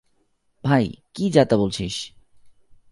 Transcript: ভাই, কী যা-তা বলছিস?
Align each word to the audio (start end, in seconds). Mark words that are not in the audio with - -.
ভাই, 0.63 0.85
কী 1.13 1.25
যা-তা 1.31 1.55
বলছিস? 1.57 1.95